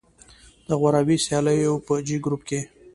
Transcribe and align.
د 0.67 0.69
غوراوي 0.79 1.17
سیالیو 1.25 1.73
په 1.85 1.93
جې 2.07 2.17
ګروپ 2.25 2.41
کې 2.49 2.59